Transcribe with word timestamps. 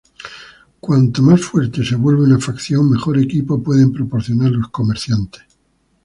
Cuanto 0.79 1.21
más 1.21 1.39
fuerte 1.41 1.85
se 1.85 1.95
vuelve 1.95 2.23
una 2.23 2.39
facción, 2.39 2.89
mejor 2.89 3.19
equipo 3.19 3.61
pueden 3.61 3.93
proporcionar 3.93 4.49
los 4.49 4.69
comerciantes. 4.71 5.43